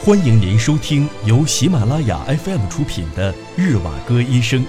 [0.00, 4.62] 欢迎您收听由喜马拉雅 FM 出品的《日瓦戈医生》，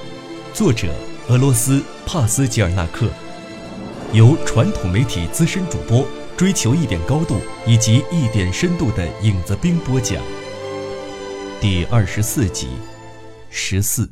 [0.54, 0.94] 作者
[1.30, 3.10] 俄罗斯帕斯吉尔纳克，
[4.12, 6.06] 由传统媒体资深主播
[6.36, 10.22] 追求一点高度以及一点深度的影子兵播讲。
[11.62, 12.68] 第二十四集，
[13.50, 14.12] 十四。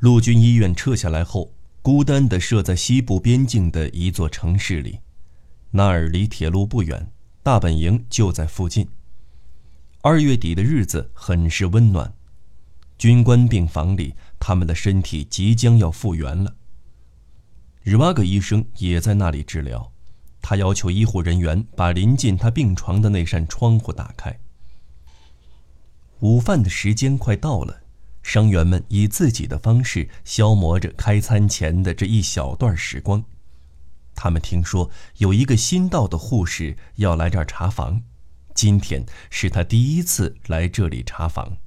[0.00, 4.98] 陆军医院撤下来后，孤单地设在西部边境的一座城市里，
[5.70, 7.10] 那儿离铁路不远，
[7.46, 8.88] 大本营就在附近。
[10.02, 12.12] 二月底的日子很是温暖，
[12.98, 16.56] 军官病房里，他们的身体即将要复原了。
[17.84, 19.92] 日瓦格医生也在那里治疗，
[20.42, 24.36] 他要求医护人员把临近他病床的那扇窗户打开。
[26.18, 27.80] 午饭的时间快到了，
[28.24, 33.24] 伤员们以自己的方式消磨着开餐前的这一小段时光。
[34.16, 38.02] 他们听说有一个新到的护士要来这儿查房。
[38.54, 41.58] 今天是他第一次来这里查房。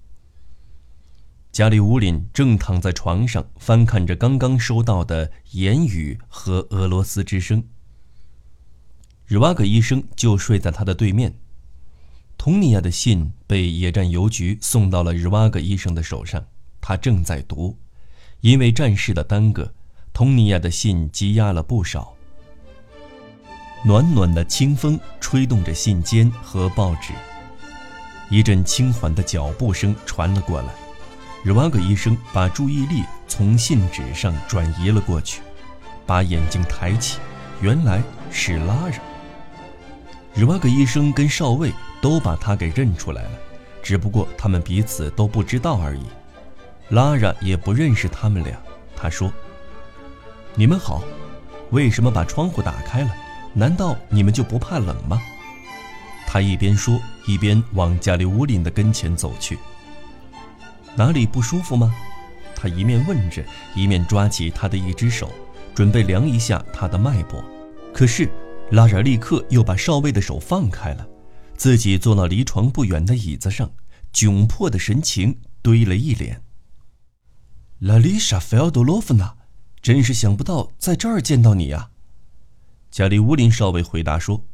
[1.52, 7.64] 加里乌林正躺在床上，翻看着刚刚收到的言语和俄罗斯之声。
[9.28, 11.40] 日瓦格医生就睡在他的对面。
[12.38, 16.48] 佟尼亚的信被野战邮局送到了日瓦格医生的手上，
[16.82, 17.78] 他正在读。
[18.42, 19.74] 因为战事的耽搁，
[20.14, 22.16] 佟尼亚的信积压了不少。
[23.82, 27.14] 暖暖的清风吹动着信笺和报纸，
[28.30, 30.68] 一阵轻缓的脚步声传了过来。
[31.46, 35.42] 日瓦格医生把注意力从信纸上转移了过去，
[36.06, 37.20] 把眼睛抬起，
[37.62, 38.92] 原来是拉拉。
[40.36, 41.72] 日瓦格医生跟少尉
[42.02, 43.32] 都把他给认出来了，
[43.82, 46.04] 只不过他们彼此都不知道而已。
[46.90, 48.54] 拉拉也不认识他们俩。
[48.94, 49.32] 他说
[50.54, 51.02] ：“你们好，
[51.70, 53.10] 为什么把窗户打开了？”
[53.54, 55.22] 难道你们就不怕冷吗？
[56.28, 59.58] 他一边说，一边往加里乌林的跟前走去。
[60.96, 61.94] 哪里不舒服吗？
[62.56, 65.32] 他一面问着，一面抓起他的一只手，
[65.74, 67.44] 准备量一下他的脉搏。
[67.94, 68.30] 可是
[68.72, 71.08] 拉扎立刻又把少尉的手放开了，
[71.56, 73.72] 自己坐到离床不远的椅子上，
[74.14, 76.44] 窘迫的神情堆了一脸。
[77.80, 79.36] 拉丽莎·菲奥多洛夫娜，
[79.82, 81.90] 真是想不到在这儿见到你呀！
[82.92, 84.46] 加里乌林少尉回答说：“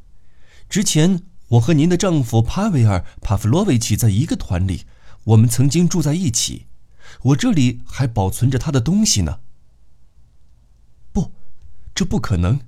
[0.69, 4.83] 之前我和您的丈夫帕维尔·帕夫洛维奇在一个团里，
[5.23, 6.67] 我们曾经住在一起。
[7.21, 9.39] 我这里还保存着他的东西呢。
[11.13, 11.31] ”“不，
[11.93, 12.59] 这不可能！”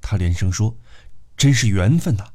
[0.00, 0.76] 他连声说
[1.36, 2.28] ，“真是缘分呐！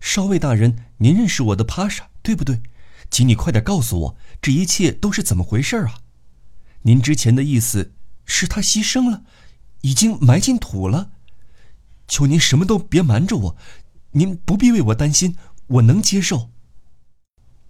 [0.00, 2.62] 少尉大人，您认识我的帕莎，对不对？
[3.10, 5.98] 请你快点告诉我，这一切都是怎么回事啊？
[6.82, 9.24] 您之前的意思是他牺牲了，
[9.80, 11.10] 已经埋进土了？”
[12.08, 13.56] 求您什么都别瞒着我，
[14.12, 15.36] 您不必为我担心，
[15.66, 16.50] 我能接受。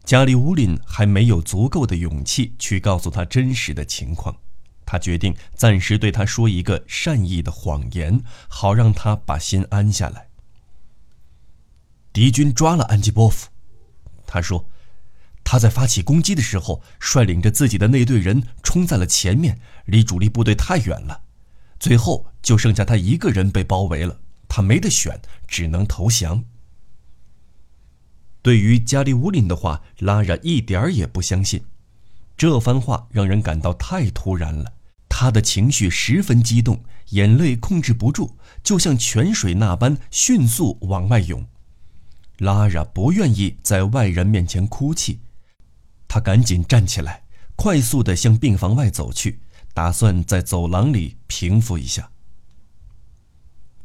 [0.04, 4.36] 加里乌林还没有足够的勇气去告诉他真实的情况，
[4.84, 10.28] 他决定暂时对他说一个善意的谎言，好让他把心安下来。
[12.12, 13.48] 敌军抓了安吉波夫，
[14.26, 14.68] 他说，
[15.42, 21.22] 他在发起攻击的时候，率领着自己的那队人冲在了前面，离主力部队太远了，
[21.80, 24.20] 最后就剩下他一个人被包围了。
[24.48, 26.44] 他没得选，只能投降。
[28.42, 31.64] 对于加利乌林的话，拉拉一点儿也不相信。
[32.36, 34.72] 这番话让人感到太突然了，
[35.08, 41.44] 他的情绪十分激动，眼泪控制不住，就像泉水那般迅速往外涌。
[42.38, 45.20] 拉拉不愿意在外人面前哭泣，
[46.06, 47.24] 他赶紧站起来，
[47.56, 49.40] 快速地向病房外走去，
[49.72, 52.10] 打算在走廊里平复一下。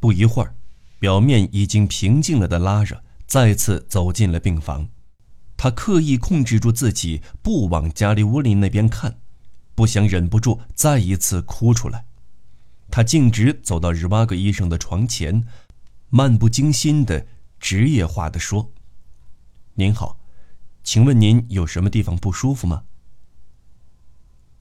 [0.02, 0.56] 不一会儿，
[1.00, 4.90] 表面已经平静了的拉着再次走进了病房。
[5.56, 9.20] 他刻意控制住自己，不往加利乌林那边看，
[9.76, 12.06] 不想忍不住再一次哭出来。
[12.90, 15.46] 他径直走到日瓦格医生的床前，
[16.10, 17.28] 漫不经心的、
[17.60, 18.74] 职业化的说
[19.76, 20.20] ：“您好，
[20.84, 22.86] 请问您有什么地方不舒服吗？”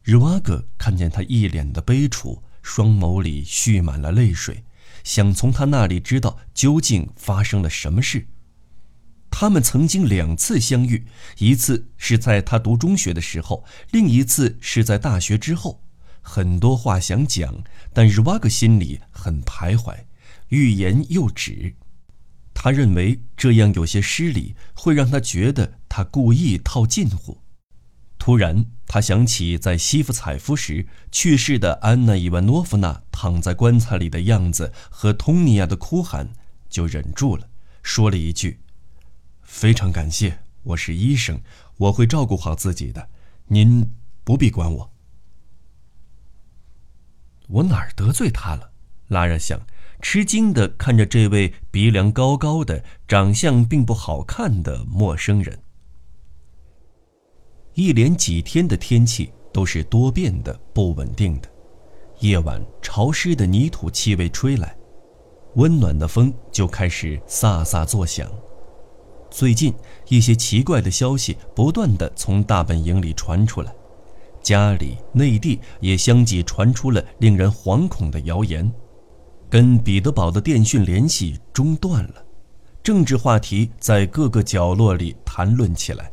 [0.05, 4.65] 日瓦格看见他一脸的悲楚，双眸里蓄满了泪水。
[5.05, 8.27] 想从他那里知道究竟发生了什么事。
[9.31, 11.07] 他们曾经两次相遇，
[11.39, 15.83] 一次是在他读中学的时候，另一次是在大学之后。
[16.23, 17.65] 很多话想讲，
[17.95, 19.97] 但日瓦格心里很徘徊，
[20.49, 21.75] 欲言又止。
[22.53, 27.41] 他认为这样有些失礼，会让他觉得他故意套近乎。
[28.19, 36.33] 突然，他想起在西夫采夫时去世的安娜·伊万诺夫娜躺在棺材里的样子和通尼亚的哭喊，
[36.69, 37.49] 就忍住了，
[37.85, 38.59] 说了一句
[39.45, 41.41] 非常感谢，我是医生，
[41.77, 43.09] 我会照顾好自己的，
[43.47, 43.89] 您
[44.25, 44.93] 不必管我。
[47.47, 48.73] 我哪儿得罪他了？
[49.07, 49.61] 拉拉想，
[50.03, 55.63] 吃惊的看着这位鼻梁高高的、长相并不好看的陌生人。
[57.81, 61.49] 一连几天的天气都是多变的、不稳定的。
[62.19, 64.77] 夜晚，潮湿的泥土气味吹来，
[65.55, 68.31] 温暖的风就开始飒飒作响。
[69.31, 69.73] 最近，
[70.09, 73.75] 一些奇怪的消息不断的从大本营里传出来，
[74.43, 78.71] 家里、内地也相继传出了令人惶恐的谣言，
[79.49, 82.23] 跟彼得堡的电讯联系中断了，
[82.83, 86.13] 政治话题在各个角落里谈论起来。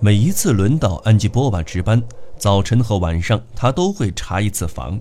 [0.00, 2.02] 每一次轮到安吉波瓦值班。
[2.36, 5.00] 早晨和晚上，他都会查一次房。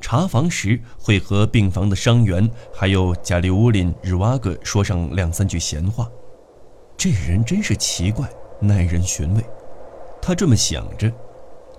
[0.00, 6.08] 查房时会和病房的伤员，还有加里乌林日瓦格说上两三句闲话。
[6.96, 8.28] 这人真是奇怪，
[8.60, 9.42] 耐人寻味。
[10.20, 11.10] 他这么想着。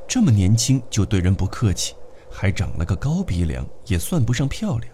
[0.07, 1.95] 这么年轻就对人不客气，
[2.29, 4.91] 还长了个高鼻梁，也算不上漂亮。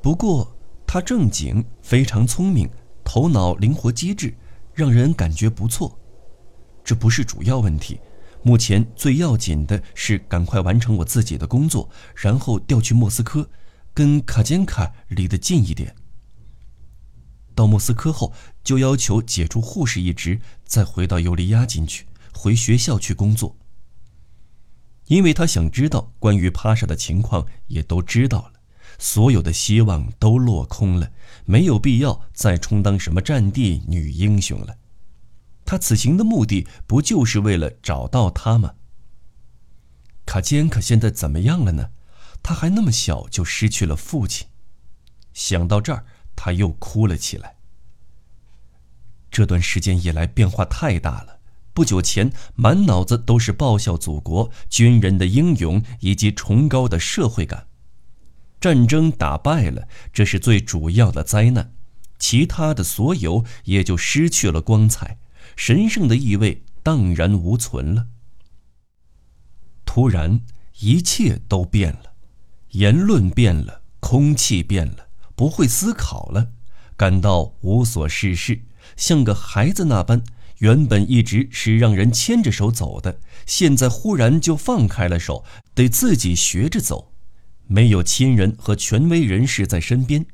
[0.00, 0.54] 不过
[0.86, 2.68] 他正经，非常聪明，
[3.04, 4.34] 头脑灵活机智，
[4.72, 5.98] 让人感觉不错。
[6.88, 8.00] 这不是主要问题。
[8.42, 11.86] 目前最要紧的是赶快完成我自己的工作，
[12.16, 13.46] 然后调去莫斯科，
[13.92, 15.94] 跟卡坚卡离得近一点。
[17.54, 18.32] 到莫斯科后，
[18.64, 23.54] 就要求解除护士一职，再回到尤利亚进去，回学校去工作。
[25.08, 28.54] 因为他想知道关于帕莎的情况，也都知道了，
[28.98, 31.10] 所有的希望都落空了，
[31.44, 34.74] 没有必要再充当什么战地女英雄了。
[35.68, 38.72] 他此行的目的不就是为了找到他吗？
[40.24, 41.90] 卡坚可现在怎么样了呢？
[42.42, 44.48] 他还那么小就失去了父亲。
[45.34, 47.56] 想到这儿，他又哭了起来。
[49.30, 51.40] 这段时间以来变化太大了。
[51.74, 57.66] 不久前满脑子都是报效祖国、军人的英勇以及崇高的社会感。
[58.58, 61.74] 战争打败了，这是最主要的灾难，
[62.18, 65.18] 其他的所有也就失去了光彩。
[65.58, 68.06] 神圣的意味荡然无存了。
[69.84, 70.40] 突然，
[70.78, 72.12] 一切都变了，
[72.70, 76.52] 言论变了，空气变了，不会思考了，
[76.96, 78.62] 感到无所事事，
[78.96, 80.22] 像个孩子那般。
[80.58, 85.44] 原本一直是让人牵着手走的，现在忽然就放开了手，
[85.74, 87.12] 得自己学着走。
[87.66, 90.24] 没有亲人和权威人士在身边，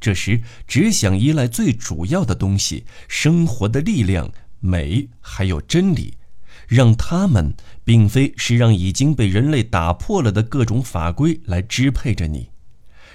[0.00, 4.32] 这时只想依赖最主要的东西——生活的力量。
[4.60, 6.14] 美还有真理，
[6.66, 12.50] 让他们并非是让已经被人类打破了的各种法规来支配着你，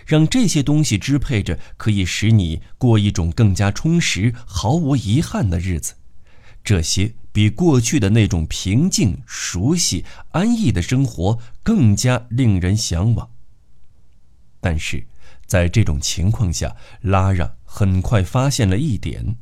[0.06, 5.96] 让这些东西支配着，可以使你过一种更加充实、毫无遗憾的日子。
[6.64, 13.30] 这些比过去的那种平静、熟悉、安逸的生活更加令人向往。
[14.62, 15.06] 但是，
[15.46, 19.36] 在这种情况下，拉让很快发现了一点。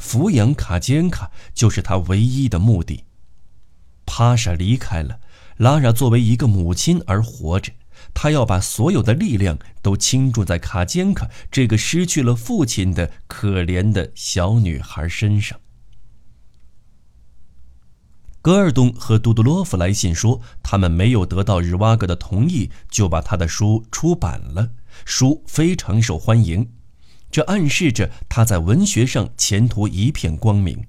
[0.00, 3.04] 抚养卡坚卡就是他唯一的目的。
[4.04, 5.20] 帕莎离开了，
[5.56, 7.72] 拉拉作为一个母亲而活着，
[8.14, 15.58] 她要把所有的力量都倾注在卡坚卡这个失去了父亲的可怜的小女孩身上。
[18.40, 24.70] 戈尔东和杜杜洛夫来信说，他们没有得到日瓦格的同意，就把他的书出版了，
[25.04, 26.70] 书非常受欢迎。
[27.30, 30.86] 这暗示着他在文学上前途一片光明。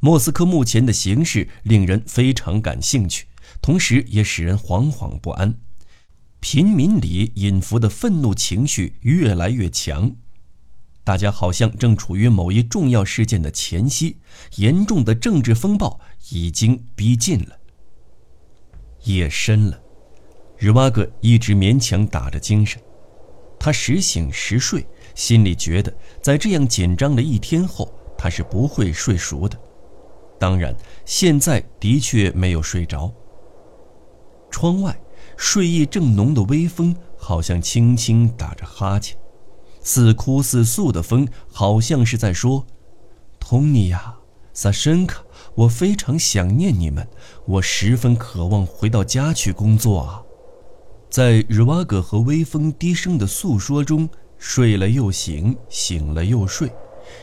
[0.00, 3.26] 莫斯科目前的形势令人非常感兴趣，
[3.60, 5.54] 同时也使人惶惶不安。
[6.40, 10.16] 平民里隐伏的愤怒情绪越来越强，
[11.04, 14.16] 大家好像正处于某一重要事件的前夕，
[14.56, 16.00] 严重的政治风暴
[16.30, 17.60] 已经逼近了。
[19.04, 19.80] 夜深了，
[20.58, 22.82] 日瓦格一直勉强打着精神，
[23.56, 24.84] 他时醒时睡。
[25.14, 29.58] 心里觉得，在这样紧张的一天后，他是不会睡熟的。
[30.38, 33.12] 当然，现在的确没有睡着。
[34.50, 35.00] 窗外，
[35.36, 39.16] 睡意正浓的微风好像轻轻打着哈欠，
[39.80, 42.66] 似哭似诉的风好像是在说
[43.38, 44.16] ：“托尼亚，
[44.52, 45.22] 萨申卡，
[45.54, 47.06] 我非常想念你们，
[47.46, 50.22] 我十分渴望回到家去工作啊。”
[51.08, 54.08] 在日瓦格和微风低声的诉说中。
[54.42, 56.68] 睡了又醒醒了又睡。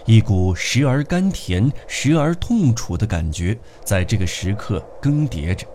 [0.05, 5.67] 一股时而甘甜时而痛楚的感觉在这个时刻更迭着。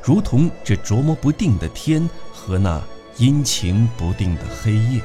[0.00, 2.80] 如同这琢磨不定的天和那
[3.16, 5.02] 阴晴不定的黑夜。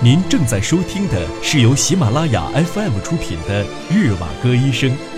[0.00, 5.15] 您正在收听的是由喜马拉雅 fm 出品的日瓦戈医生。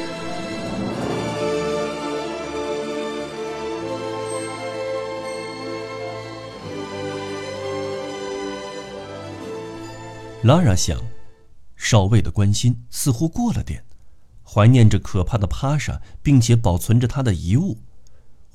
[10.45, 10.97] 拉拉想，
[11.75, 13.85] 少尉的关心似乎过了点，
[14.45, 17.79] 怀念着可怕的帕莎，并且保存着他的遗物。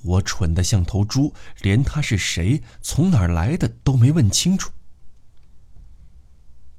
[0.02, 4.72] 我蠢得像头猪，连他是谁、从哪儿来的都没问清楚。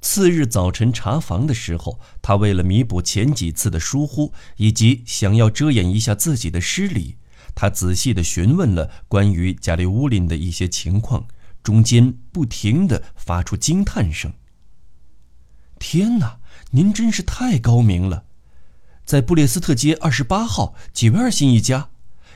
[0.01, 7.17] 次日早晨查房的时候，他为了弥补前几次的疏忽，以及想要遮掩一下自己的失礼，
[7.53, 11.27] 他仔细地询问了关于加里乌林的一些情况，
[11.61, 14.33] 中间不停地发出惊叹声。
[15.79, 16.39] 天哪，
[16.71, 18.25] 您真是太高明了！
[19.05, 21.89] 在布列斯特街二十八号几位二新一家，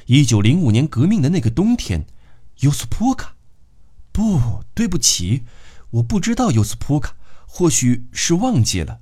[0.06, 2.06] 一九零五年革命的那个冬天，
[2.60, 3.36] 尤斯普卡，
[4.12, 5.44] 不对不起，
[5.92, 7.16] 我不知道尤斯普卡。
[7.52, 9.00] 或许是忘记了，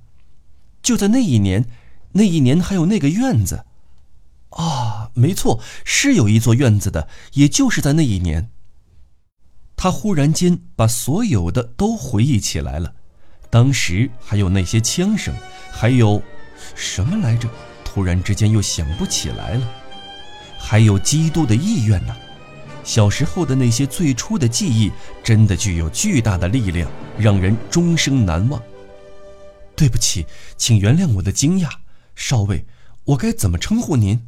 [0.82, 1.68] 就在那一年，
[2.12, 3.66] 那一年还有那个院子，
[4.48, 8.50] 啊，没错，是有一座院子的，也就是在那一年。
[9.76, 12.94] 他忽然间把所有的都回忆起来了，
[13.50, 15.34] 当时还有那些枪声，
[15.70, 16.22] 还有
[16.74, 17.48] 什么来着？
[17.84, 19.68] 突然之间又想不起来了，
[20.58, 22.14] 还有基督的意愿呢。
[22.84, 28.62] 小时候的那些最初的记忆，真的具有巨大的力量，让人终生难忘。
[29.74, 30.26] 对不起，
[30.56, 31.70] 请原谅我的惊讶，
[32.14, 32.64] 少尉，
[33.04, 34.26] 我该怎么称呼您？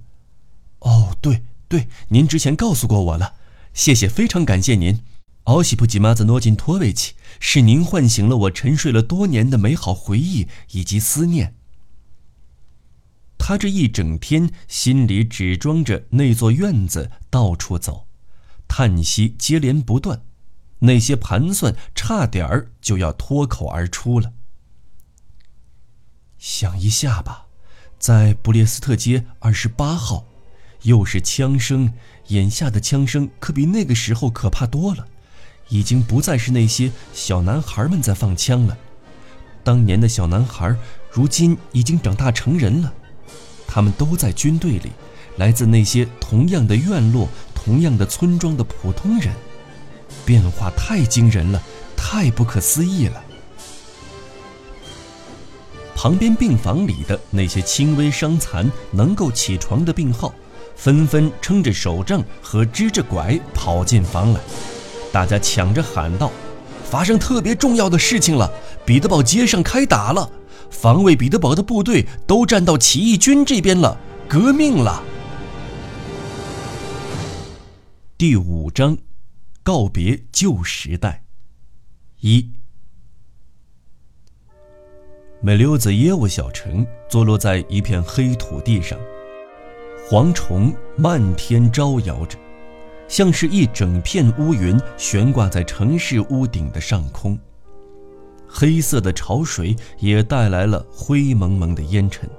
[0.80, 3.34] 哦，对对，您之前告诉过我了，
[3.74, 5.02] 谢谢，非常感谢您。
[5.44, 11.54] 奥西普吉马兹诺金托维奇，是您唤醒了我沉睡了多年的美好回忆以及思念。
[13.38, 18.06] 他这一整天心里只装着那座院子，到处走。
[18.68, 20.22] 叹息接连不断，
[20.80, 24.32] 那些盘算差点儿就要脱口而出了。
[26.38, 27.46] 想一下吧，
[27.98, 30.26] 在布列斯特街二十八号，
[30.82, 31.92] 又是枪声。
[32.28, 35.08] 眼下的枪声可比那个时候可怕多了，
[35.70, 38.76] 已经不再是那些小男孩们在放枪了。
[39.64, 40.76] 当年的小男孩，
[41.10, 42.92] 如今已经长大成人了，
[43.66, 44.92] 他们都在军队里，
[45.38, 47.26] 来自那些同样的院落。
[47.62, 49.34] 同样的村庄的普通人，
[50.24, 51.62] 变化太惊人了，
[51.94, 53.22] 太不可思议了。
[55.94, 60.32] 旁边病房里的那些轻微伤残、能够起床的病号，
[60.74, 64.40] 纷纷撑着手杖和支着拐跑进房来，
[65.12, 66.30] 大家抢着喊道
[66.88, 68.52] ：“发生特别重要的事情了！
[68.86, 70.30] 彼得堡街上开打了，
[70.70, 73.98] 防卫彼得堡的部队都站到起义军这边了，
[74.28, 75.02] 革命了！”
[78.16, 78.98] 第五章，
[79.62, 81.24] 告别旧时代。
[82.20, 82.50] 一，
[85.40, 88.98] 美溜子耶沃小城坐落在一片黑土地上，
[90.08, 92.36] 蝗虫漫天招摇着，
[93.10, 97.36] 像是一整片乌云悬挂在城市屋顶的上空。
[98.46, 102.30] 黑色的潮水也带来了灰蒙蒙的烟尘，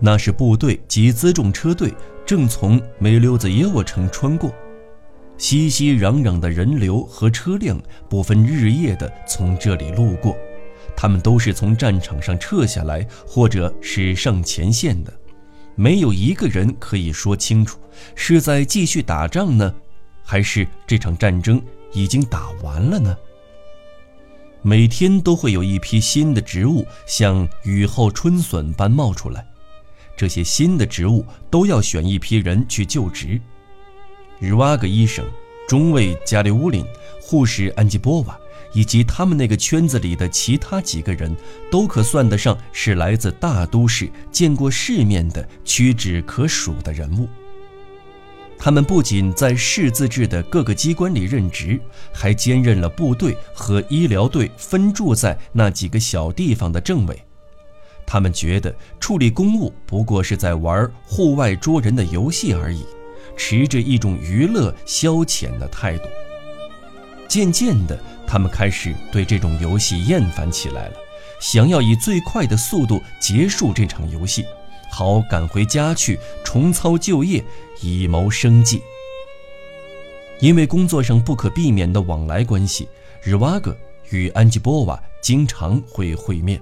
[0.00, 1.94] 那是部队及辎重车队
[2.26, 4.52] 正从梅溜子耶沃城穿过。
[5.36, 10.36] 熙熙攘攘的人流和车辆不分日夜地从这里路过，
[10.96, 15.12] 他们都是从战场上撤下来，或者是上前线的，
[15.76, 17.78] 没有一个人可以说清楚
[18.16, 19.72] 是在继续打仗呢，
[20.30, 21.58] 还是这场战争
[21.90, 23.16] 已经打完了呢？
[24.60, 29.46] 每天都会有一批新的植物像雨后春笋般冒出来，
[30.14, 33.40] 这些新的植物都要选一批人去就职。
[34.38, 35.24] 日瓦格医生、
[35.66, 36.84] 中尉加里乌林、
[37.22, 38.38] 护士安吉波瓦，
[38.74, 41.34] 以及他们那个圈子里的其他几个人，
[41.70, 47.26] 都可算得上是来自大都市、见过世面的屈指可数的人物。
[48.58, 51.80] 他们不仅在市自治的各个机关里任职，
[52.12, 57.22] 还兼任了部队和医疗队分驻在那几个小地方的政委。
[58.04, 62.84] 他们觉得处理公务不过是在玩户外捉人的游戏而已。
[63.40, 66.08] 持着一种娱乐消遣的态度，
[67.28, 67.96] 渐渐的，
[68.26, 70.94] 他们开始对这种游戏厌烦起来了，
[71.40, 74.44] 想要以最快的速度结束这场游戏，
[74.90, 77.44] 好赶回家去重操旧业，
[77.80, 78.82] 以谋生计。
[80.40, 82.88] 因为工作上不可避免的往来关系，
[83.22, 83.76] 日瓦格
[84.10, 86.60] 与安吉波瓦经常会会面。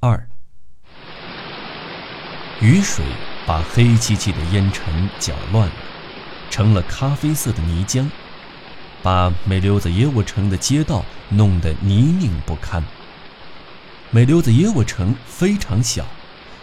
[0.00, 0.28] 二，
[2.60, 3.04] 雨水。
[3.46, 5.74] 把黑漆漆的烟尘搅乱了，
[6.50, 8.08] 成了咖啡色的泥浆。
[9.02, 12.84] 把美溜子耶沃城的街道弄得泥泞不堪。
[14.12, 16.04] 美溜子耶沃城非常小，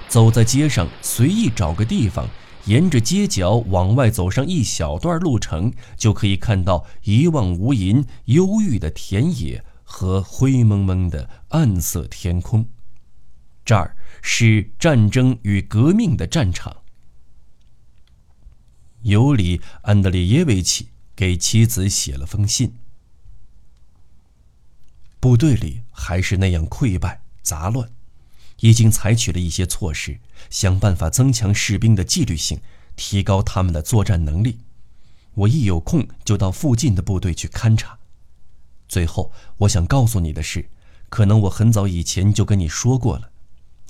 [0.09, 2.27] 走在街上，随意找个地方，
[2.65, 12.67] 沿着街角往外走上一小段路程，就可以看到一望无垠、忧郁的田野和灰蒙蒙的暗色天空。
[13.63, 16.75] 这儿是战争与革命的战场。
[19.03, 22.73] 尤里·安德烈耶维奇给妻子写了封信。
[25.21, 27.89] 部队里还是那样溃败杂乱，
[28.59, 32.59] 已经采取了一些措施，想办法增强士兵的纪律性，
[32.97, 34.57] 提高他们的作战能力。
[35.33, 37.97] 我一有空就到附近的部队去勘察。
[38.89, 40.69] 最后，我想告诉你的是，
[41.07, 43.29] 可能我很早以前就跟你说过了，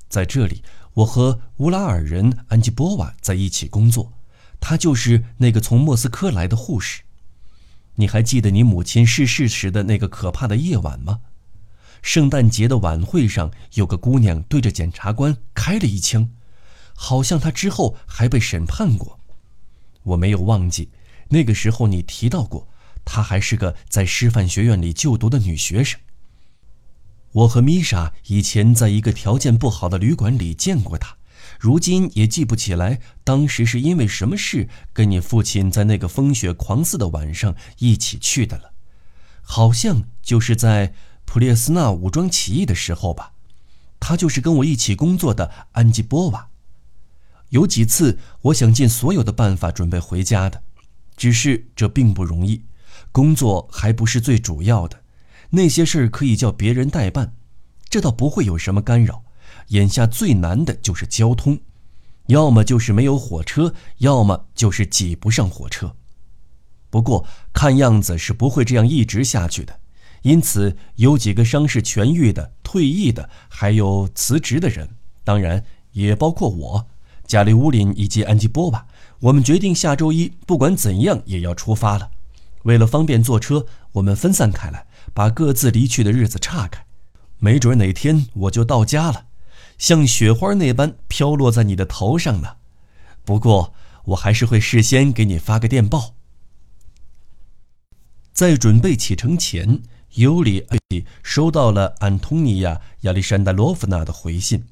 [0.07, 0.61] 在这里，
[0.93, 4.13] 我和乌拉尔人安吉波瓦在一起工作。
[4.59, 7.01] 他就是那个从莫斯科来的护士。
[7.95, 11.21] 你还记得你母亲逝世时的那个可怕的夜晚吗？
[12.01, 16.29] 圣诞节的晚会上，有个姑娘对着检察官开了一枪，
[16.93, 19.19] 好像她之后还被审判过。
[20.03, 20.89] 我没有忘记，
[21.29, 22.67] 那个时候你提到过，
[23.03, 25.99] 她还是个在师范学院里就读的女学生。
[27.33, 31.17] 我和米莎以前在一个条件不好的旅馆里见过她。
[31.59, 38.73] 如今也记不起来当时是因为什么事跟你父亲在那个风雪狂肆的晚上一起去的了，
[39.41, 40.93] 好像就是在
[41.27, 43.33] 普列斯纳武装起义的时候吧。
[43.99, 46.49] 他就是跟我一起工作的安吉波瓦。
[47.49, 50.63] 有几次我想尽所有的办法准备回家的，
[51.15, 52.63] 只是这并不容易。
[53.11, 55.01] 工作还不是最主要的，
[55.49, 57.33] 那些事儿可以叫别人代办，
[57.89, 59.23] 这倒不会有什么干扰。
[59.69, 61.59] 眼下最难的就是交通，
[62.27, 65.95] 要么就是没有火车，要么就是挤不上火车。
[66.89, 69.79] 不过看样子是不会这样一直下去的，
[70.21, 74.89] 因此有几个伤势痊愈的、退役的，还有辞职的人，
[75.23, 75.63] 当然
[75.93, 76.87] 也包括我、
[77.25, 78.85] 加里乌林以及安吉波瓦。
[79.19, 82.11] 我们决定下周一不管怎样也要出发了。
[82.63, 86.85] 为了方便坐车，我们分散开来，把各自离去的日子岔开。
[87.39, 89.25] 没准哪天我就到家了。
[89.77, 92.57] 像雪花那般飘落在你的头上呢，
[93.23, 93.73] 不过
[94.05, 96.15] 我还是会事先给你发个电报。
[98.33, 99.81] 在准备启程前，
[100.17, 100.65] 尤里
[101.21, 104.63] 收到了安东尼娅·亚历山大罗夫娜的回信。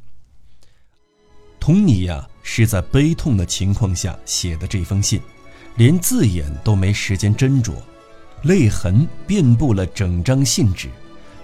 [1.60, 5.22] 佟尼娅是在悲痛的情况下写的这封信，
[5.76, 7.74] 连字眼都没时间斟酌，
[8.42, 10.90] 泪痕遍布了整张信纸，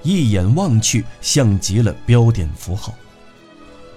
[0.01, 2.95] 一眼望去像极了标点符号。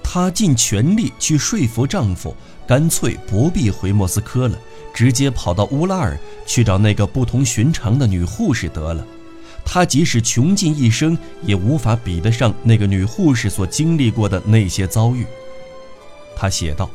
[0.02, 2.36] 她尽全力去说服丈夫，
[2.66, 4.58] 干脆不必回莫斯科了，
[4.92, 9.02] 直接跑到乌拉尔去找那个不同寻常的女护士得了。
[9.64, 15.26] 她即使穷尽一生，也无法比得上那个女护士所经历过的那些遭遇。
[16.36, 16.90] 她写道：“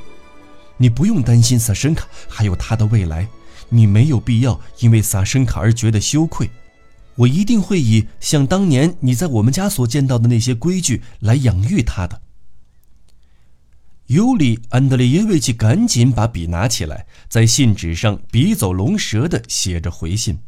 [0.78, 3.28] 你不用担心萨申卡，还有她的未来。
[3.70, 6.50] 你没有必要因为萨申卡而觉得羞愧。
[7.16, 12.22] 我一定会以像当年你在我们家所见到的那些规矩来养育她的。”
[14.08, 20.40] 尤里·安德烈耶维奇赶紧把笔拿起来，在信纸上笔走龙蛇地写着回信：“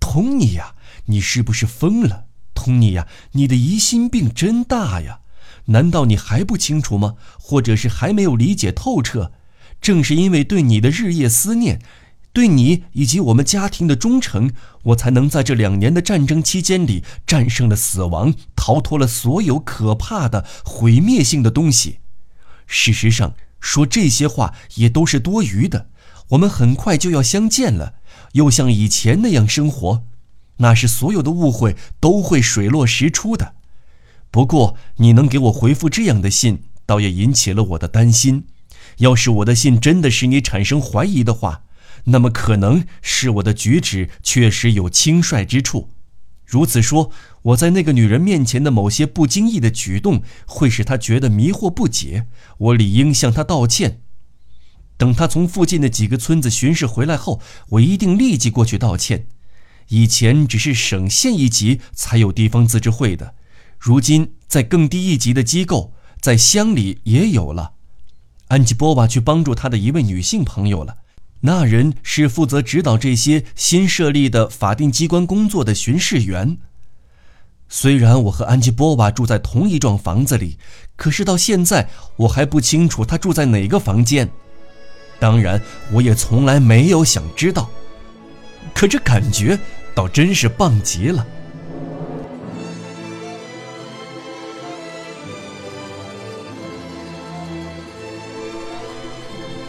[0.00, 2.24] 托尼呀，你是不是疯了？
[2.54, 5.20] 托尼呀，你的疑心病真大呀！
[5.66, 7.14] 难道你还不清楚吗？
[7.38, 9.32] 或者是还没有理解透彻？
[9.80, 11.80] 正是因为对你的日夜思念，
[12.32, 14.52] 对你以及我们家庭的忠诚，
[14.84, 22.00] 我才能在这两年的战争期间里战胜了死亡，逃脱了所有可怕的、毁灭性的东西。”
[22.66, 25.88] 事实上，说这些话也都是多余的。
[26.30, 27.94] 我们很快就要相见了，
[28.32, 30.04] 又像以前那样生活，
[30.58, 33.54] 那是所有的误会都会水落石出的。
[34.30, 38.44] 不过，你能给我回复这样的信，倒也引起了我的担心。
[38.98, 41.62] 要是我的信真的使你产生怀疑的话，
[42.04, 45.88] 那么可能是我的举止确实有轻率之处。
[46.44, 47.10] 如此说，
[47.42, 52.26] 我在那个女人面前的某些不经意的举动，会使她觉得迷惑不解。
[52.58, 54.02] 我理应向她道歉。
[55.00, 59.26] 等他从附近的几个村子巡视回来后，我一定立即过去道歉。
[59.88, 63.32] 以前只是省县一级才有地方自治会的，
[63.78, 67.72] 如今在更低一级的机构，在乡里也有了。
[68.48, 70.98] 安吉波瓦去帮助他的一位女性朋友了。
[71.40, 76.58] 那人是负责指导这些新设立的法定机关工作的巡视员。
[77.70, 80.58] 虽然我和安吉波瓦住在同一幢房子里，
[80.94, 84.28] 可是到现在我还不清楚他住在哪个房间。
[85.20, 85.60] 当然，
[85.92, 87.68] 我也从来没有想知道。
[88.74, 89.58] 可这感觉
[89.94, 91.26] 倒真是棒极了。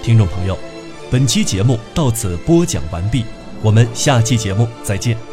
[0.02, 0.58] 听众朋友，
[1.12, 3.26] 本期节目到此播讲完毕，
[3.62, 5.31] 我们下期节目再见。